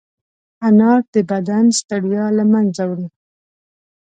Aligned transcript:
انار 0.67 1.01
د 1.13 1.15
بدن 1.31 1.65
ستړیا 1.79 2.25
له 2.37 2.43
منځه 2.53 2.83
وړي. 2.89 3.07